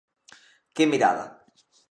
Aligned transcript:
Que 0.75 0.83
mirada. 0.91 1.25